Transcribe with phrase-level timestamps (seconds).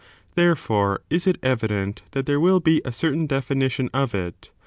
[0.33, 4.49] Therefore, is it evident that there will be a certain definition of it.